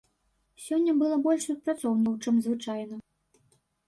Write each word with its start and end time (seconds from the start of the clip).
Сёння 0.67 0.95
было 1.01 1.19
больш 1.25 1.41
супрацоўнікаў, 1.49 2.15
чым 2.31 2.39
звычайна. 2.47 2.95